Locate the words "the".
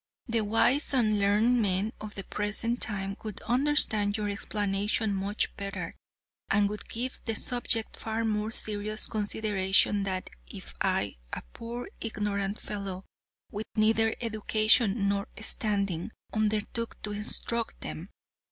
0.25-0.41, 2.15-2.23, 7.25-7.35